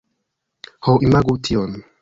Ho, 0.87 0.95
imagu 1.09 1.39
tion! 1.49 1.83